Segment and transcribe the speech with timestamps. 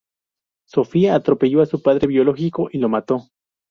[0.67, 3.27] Sofía atropelló a su padre biológico y lo mató.